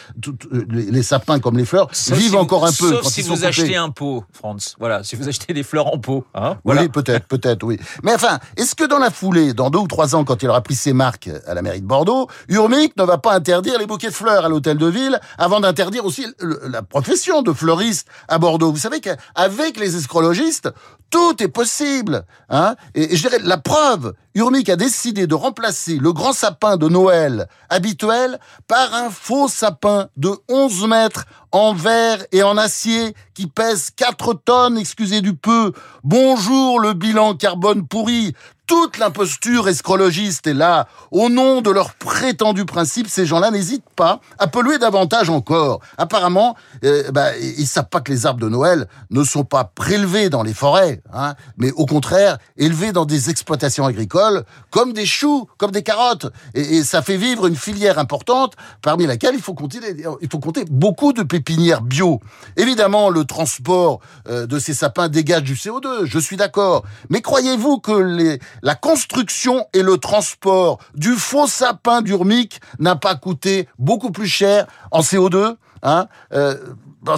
les, 0.71 1.03
sapins 1.03 1.41
comme 1.41 1.57
les 1.57 1.64
fleurs 1.64 1.88
vivent 2.09 2.37
encore 2.37 2.64
un 2.67 2.73
peu. 2.73 2.91
Sauf 2.91 3.07
si 3.07 3.23
vous 3.23 3.45
achetez 3.45 3.76
un 3.76 3.91
pot, 3.91 4.25
Franz. 4.33 4.76
Voilà, 4.79 5.03
si 5.03 5.17
vous 5.17 5.29
achetez 5.29 5.53
des 5.53 5.62
fleurs 5.62 5.93
en 5.93 5.99
pot. 5.99 6.25
Hein, 6.35 6.59
voilà. 6.64 6.83
Oui, 6.83 6.88
peut-être, 6.88 7.26
peut-être, 7.26 7.64
oui. 7.64 7.79
Mais 8.03 8.14
enfin, 8.14 8.38
est-ce 8.57 8.75
que 8.75 8.85
dans 8.85 8.99
la 8.99 9.11
foulée, 9.11 9.55
dans 9.55 9.71
deux 9.71 9.79
ou 9.79 9.88
trois 9.88 10.14
ans, 10.14 10.25
quand 10.25 10.43
il 10.43 10.49
aura 10.49 10.62
pris 10.62 10.75
ses 10.75 10.93
marques 10.93 11.31
à 11.47 11.55
la 11.55 11.62
mairie 11.62 11.81
de 11.81 11.87
Bordeaux, 11.87 12.29
Urmic 12.49 12.97
ne 12.97 13.05
va 13.05 13.19
pas 13.19 13.35
interdire 13.35 13.79
les 13.79 13.87
bouquets 13.87 14.09
de 14.09 14.14
fleurs 14.14 14.45
à 14.45 14.49
l'hôtel 14.49 14.79
de 14.79 14.87
ville 14.87 15.21
avant 15.38 15.61
d'interdire 15.61 16.05
aussi 16.05 16.26
la 16.41 16.83
profession 16.83 17.43
de 17.43 17.53
fleuriste 17.53 18.09
à 18.29 18.38
Bordeaux? 18.38 18.73
Vous 18.73 18.79
savez 18.79 19.00
qu'avec 19.00 19.79
les 19.79 19.97
escrologistes, 19.97 20.71
tout 21.11 21.43
est 21.43 21.49
possible. 21.49 22.25
Hein 22.49 22.75
et, 22.95 23.14
je 23.14 23.29
dirais, 23.29 23.38
la 23.43 23.59
preuve, 23.59 24.14
Urmic 24.37 24.69
a 24.69 24.75
décidé 24.75 25.29
de 25.29 25.35
remplacer 25.37 25.97
le 25.97 26.12
grand 26.12 26.33
sapin 26.33 26.76
de 26.76 26.88
Noël 26.88 27.47
habituel 27.71 28.41
par 28.67 28.93
un 28.93 29.09
faux 29.09 29.47
sapin 29.47 30.09
de 30.17 30.33
11 30.49 30.88
mètres 30.88 31.25
en 31.53 31.73
verre 31.73 32.26
et 32.33 32.43
en 32.43 32.57
acier 32.57 33.14
qui 33.35 33.47
pèse 33.47 33.91
4 33.95 34.35
tonnes, 34.45 34.76
excusez 34.76 35.21
du 35.21 35.37
peu. 35.37 35.73
Bonjour 36.03 36.81
le 36.81 36.95
bilan 36.95 37.35
carbone 37.35 37.87
pourri. 37.87 38.35
Toute 38.66 38.97
l'imposture 38.97 39.68
escrologiste 39.68 40.47
est 40.47 40.54
là. 40.54 40.88
Au 41.11 41.28
nom 41.28 41.61
de 41.61 41.71
leurs 41.71 41.92
prétendus 41.92 42.64
principes, 42.64 43.09
ces 43.09 43.26
gens-là 43.26 43.50
n'hésitent 43.50 43.90
pas 43.94 44.21
à 44.38 44.47
polluer 44.47 44.78
davantage 44.78 45.28
encore. 45.28 45.80
Apparemment, 45.99 46.56
euh, 46.83 47.11
bah, 47.12 47.37
ils 47.37 47.66
savent 47.66 47.90
pas 47.90 48.00
que 48.00 48.11
les 48.11 48.25
arbres 48.25 48.40
de 48.40 48.49
Noël 48.49 48.88
ne 49.11 49.23
sont 49.23 49.44
pas 49.44 49.64
prélevés 49.64 50.30
dans 50.30 50.42
les 50.42 50.54
forêts, 50.54 51.02
hein, 51.12 51.35
mais 51.59 51.73
au 51.73 51.85
contraire 51.85 52.38
élevés 52.56 52.92
dans 52.92 53.04
des 53.04 53.28
exploitations 53.28 53.85
agricoles, 53.85 54.44
comme 54.71 54.94
des 54.94 55.04
choux, 55.04 55.47
comme 55.59 55.71
des 55.71 55.83
carottes. 55.83 56.26
Et, 56.54 56.83
ça 56.85 57.02
fait 57.02 57.18
vivre 57.18 57.47
une 57.47 57.56
filière 57.56 57.99
importante, 57.99 58.54
parmi 58.80 59.06
laquelle 59.06 59.35
il 59.35 59.42
faut 59.42 59.54
compter, 59.54 59.78
il 60.23 60.28
faut 60.30 60.38
compter 60.38 60.64
beaucoup 60.71 61.12
de 61.12 61.23
pépinières 61.23 61.83
bio. 61.83 62.21
Évidemment, 62.56 63.11
le 63.11 63.25
transport 63.26 64.00
euh, 64.28 64.47
de 64.47 64.59
ces 64.59 64.73
sapins 64.73 65.09
dégage 65.09 65.42
du 65.42 65.54
CO2, 65.54 66.04
je 66.04 66.18
suis 66.18 66.37
d'accord. 66.37 66.85
Mais 67.11 67.21
croyez-vous 67.21 67.78
que 67.78 67.92
les 67.92 68.38
la 68.62 68.75
construction 68.75 69.66
et 69.73 69.82
le 69.82 69.99
transport 69.99 70.78
du 70.94 71.14
faux 71.14 71.46
sapin 71.46 72.02
d'Urmic 72.02 72.61
n'a 72.78 72.96
pas 72.96 73.14
coûté 73.14 73.68
beaucoup 73.78 74.11
plus 74.11 74.28
cher 74.28 74.66
en 74.90 75.00
CO2 75.00 75.56
hein 75.82 76.06
euh, 76.32 76.56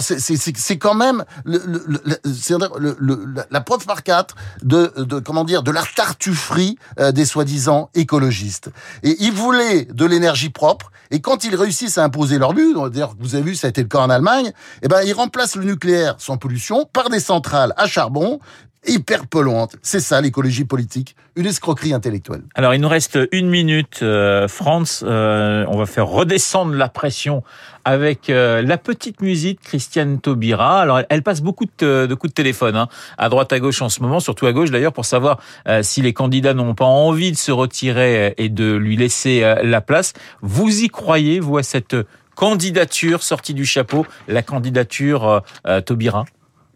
c'est 0.09 0.77
quand 0.77 0.93
même 0.93 1.23
le, 1.45 1.59
la 3.49 3.61
preuve 3.61 3.85
par 3.85 4.03
quatre 4.03 4.35
de, 4.61 4.93
de, 4.97 5.19
comment 5.19 5.43
dire 5.43 5.63
de 5.63 5.71
la 5.71 5.83
tartufferie 5.95 6.77
euh, 6.99 7.11
des 7.11 7.25
soi-disant 7.25 7.89
écologistes. 7.95 8.69
Et 9.03 9.15
ils 9.19 9.31
voulaient 9.31 9.85
de 9.85 10.05
l'énergie 10.05 10.49
propre. 10.49 10.91
Et 11.09 11.21
quand 11.21 11.45
ils 11.45 11.55
réussissent 11.55 11.97
à 11.97 12.03
imposer 12.03 12.37
leur 12.37 12.53
but, 12.53 12.75
d'ailleurs 12.91 13.15
vous 13.19 13.35
avez 13.35 13.43
vu 13.43 13.55
ça 13.55 13.67
a 13.67 13.69
été 13.69 13.81
le 13.81 13.87
cas 13.87 13.99
en 13.99 14.09
Allemagne, 14.09 14.51
eh 14.81 14.87
ben 14.87 15.01
ils 15.05 15.13
remplacent 15.13 15.55
le 15.55 15.63
nucléaire 15.63 16.15
sans 16.17 16.37
pollution 16.37 16.85
par 16.91 17.09
des 17.09 17.19
centrales 17.19 17.73
à 17.77 17.87
charbon 17.87 18.39
hyper 18.87 19.27
polluante. 19.27 19.75
C'est 19.81 19.99
ça 19.99 20.21
l'écologie 20.21 20.65
politique, 20.65 21.15
une 21.35 21.45
escroquerie 21.45 21.93
intellectuelle. 21.93 22.41
Alors 22.55 22.73
il 22.73 22.81
nous 22.81 22.87
reste 22.87 23.19
une 23.31 23.49
minute, 23.49 23.99
euh, 24.01 24.47
France. 24.47 25.03
Euh, 25.05 25.65
on 25.67 25.77
va 25.77 25.85
faire 25.85 26.07
redescendre 26.07 26.73
la 26.73 26.89
pression 26.89 27.43
avec 27.85 28.29
euh, 28.29 28.61
la 28.61 28.77
petite 28.77 29.21
musique 29.21 29.61
Christiane 29.61 30.19
Taubira. 30.19 30.81
Alors 30.81 31.01
elle, 31.09 31.23
passe 31.23 31.41
beaucoup 31.41 31.65
de, 31.77 32.13
coups 32.13 32.31
de 32.31 32.35
téléphone 32.35 32.75
hein, 32.75 32.87
à 33.17 33.29
droite 33.29 33.53
à 33.53 33.59
gauche 33.59 33.81
en 33.81 33.89
ce 33.89 34.01
moment, 34.01 34.19
surtout 34.19 34.47
à 34.47 34.53
gauche 34.53 34.71
d'ailleurs, 34.71 34.93
pour 34.93 35.05
savoir 35.05 35.39
si 35.81 36.01
les 36.01 36.13
candidats 36.13 36.53
n'ont 36.53 36.75
pas 36.75 36.85
envie 36.85 37.31
de 37.31 37.37
se 37.37 37.51
retirer 37.51 38.33
et 38.37 38.49
de 38.49 38.75
lui 38.75 38.97
laisser 38.97 39.41
la 39.63 39.81
place. 39.81 40.13
Vous 40.41 40.83
y 40.83 40.87
croyez, 40.87 41.39
vous, 41.39 41.57
à 41.57 41.63
cette 41.63 41.95
candidature 42.35 43.23
sortie 43.23 43.53
du 43.53 43.65
chapeau, 43.65 44.05
la 44.27 44.41
candidature 44.41 45.43
Taubira? 45.85 46.25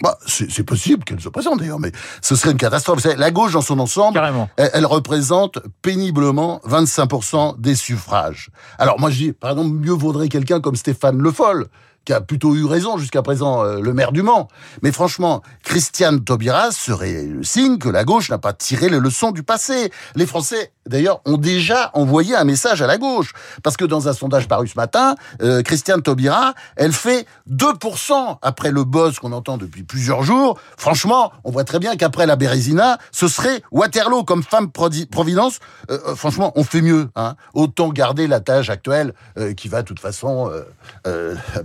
Bah, 0.01 0.17
c'est 0.25 0.63
possible 0.63 1.03
qu'elle 1.03 1.19
se 1.19 1.29
présente 1.29 1.59
d'ailleurs, 1.59 1.79
mais 1.79 1.91
ce 2.21 2.35
serait 2.35 2.51
une 2.51 2.57
catastrophe. 2.57 3.03
La 3.17 3.31
gauche 3.31 3.53
dans 3.53 3.61
son 3.61 3.79
ensemble, 3.79 4.19
Elle, 4.57 4.85
représente 4.85 5.59
péniblement 5.81 6.61
25% 6.67 7.59
des 7.59 7.75
suffrages. 7.75 8.49
Alors 8.77 8.99
moi 8.99 9.09
je 9.09 9.17
dis, 9.17 9.31
par 9.33 9.51
exemple, 9.51 9.69
mieux 9.69 9.93
vaudrait 9.93 10.29
quelqu'un 10.29 10.59
comme 10.59 10.75
Stéphane 10.75 11.17
Le 11.17 11.31
Foll, 11.31 11.67
qui 12.05 12.13
a 12.13 12.21
plutôt 12.21 12.55
eu 12.55 12.65
raison 12.65 12.97
jusqu'à 12.97 13.21
présent, 13.21 13.63
euh, 13.63 13.79
le 13.79 13.93
maire 13.93 14.11
du 14.11 14.23
Mans. 14.23 14.47
Mais 14.81 14.91
franchement, 14.91 15.41
Christiane 15.63 16.23
Taubira 16.23 16.71
serait 16.71 17.23
le 17.25 17.43
signe 17.43 17.77
que 17.77 17.89
la 17.89 18.03
gauche 18.03 18.29
n'a 18.29 18.37
pas 18.37 18.53
tiré 18.53 18.89
les 18.89 18.99
leçons 18.99 19.31
du 19.31 19.43
passé. 19.43 19.91
Les 20.15 20.25
Français, 20.25 20.71
d'ailleurs, 20.87 21.21
ont 21.25 21.37
déjà 21.37 21.91
envoyé 21.93 22.35
un 22.35 22.43
message 22.43 22.81
à 22.81 22.87
la 22.87 22.97
gauche. 22.97 23.33
Parce 23.63 23.77
que 23.77 23.85
dans 23.85 24.07
un 24.07 24.13
sondage 24.13 24.47
paru 24.47 24.67
ce 24.67 24.75
matin, 24.75 25.15
euh, 25.41 25.61
Christiane 25.61 26.01
Taubira, 26.01 26.53
elle 26.75 26.91
fait 26.91 27.25
2% 27.49 28.37
après 28.41 28.71
le 28.71 28.83
buzz 28.83 29.19
qu'on 29.19 29.31
entend 29.31 29.57
depuis 29.57 29.83
plusieurs 29.83 30.23
jours. 30.23 30.59
Franchement, 30.77 31.31
on 31.43 31.51
voit 31.51 31.63
très 31.63 31.79
bien 31.79 31.95
qu'après 31.95 32.25
la 32.25 32.35
Bérésina, 32.35 32.97
ce 33.11 33.27
serait 33.27 33.61
Waterloo 33.71 34.23
comme 34.23 34.43
femme 34.43 34.71
providence. 34.71 35.59
Euh, 35.89 35.99
euh, 36.07 36.15
franchement, 36.15 36.51
on 36.55 36.63
fait 36.63 36.81
mieux. 36.81 37.09
Hein. 37.15 37.35
Autant 37.53 37.89
garder 37.89 38.27
la 38.27 38.39
tâche 38.39 38.69
actuelle 38.69 39.13
qui 39.55 39.67
va 39.67 39.81
de 39.81 39.87
toute 39.87 39.99
façon... 39.99 40.51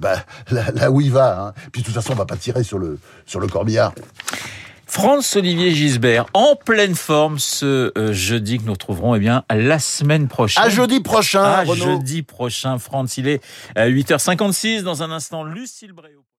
Bah, 0.00 0.25
là, 0.50 0.90
où 0.90 1.00
il 1.00 1.12
va. 1.12 1.40
Hein. 1.40 1.52
Puis 1.72 1.82
de 1.82 1.86
toute 1.86 1.94
façon, 1.94 2.12
on 2.12 2.16
va 2.16 2.26
pas 2.26 2.36
tirer 2.36 2.62
sur 2.64 2.78
le, 2.78 2.98
sur 3.26 3.40
le 3.40 3.46
corbillard. 3.46 3.92
France-Olivier 4.86 5.74
Gisbert, 5.74 6.26
en 6.32 6.54
pleine 6.56 6.94
forme 6.94 7.38
ce 7.38 7.92
euh, 7.98 8.12
jeudi 8.12 8.58
que 8.58 8.64
nous 8.64 8.72
retrouverons 8.72 9.14
eh 9.14 9.18
bien, 9.18 9.44
la 9.50 9.78
semaine 9.78 10.28
prochaine. 10.28 10.62
À 10.62 10.68
jeudi 10.68 11.00
prochain, 11.00 11.42
À 11.42 11.64
jeudi 11.64 12.22
prochain, 12.22 12.78
France. 12.78 13.16
Il 13.16 13.28
est 13.28 13.42
à 13.74 13.88
8h56. 13.88 14.82
Dans 14.82 15.02
un 15.02 15.10
instant, 15.10 15.42
Lucille 15.44 15.92
Bréau. 15.92 16.25